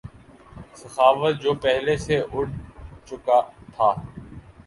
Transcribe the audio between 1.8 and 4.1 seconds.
سے اٹھ چکا تھا